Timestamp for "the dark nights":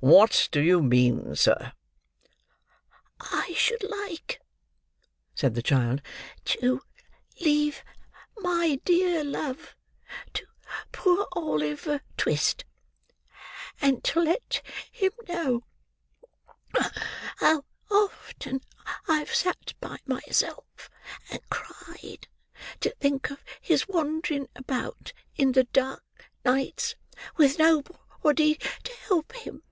25.50-26.94